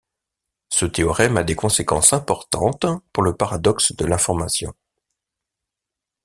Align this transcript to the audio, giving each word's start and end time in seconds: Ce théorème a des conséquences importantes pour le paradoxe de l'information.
Ce 0.69 0.87
théorème 0.87 1.37
a 1.37 1.43
des 1.43 1.53
conséquences 1.55 2.11
importantes 2.11 2.87
pour 3.13 3.21
le 3.21 3.35
paradoxe 3.37 3.95
de 3.95 4.07
l'information. 4.07 4.73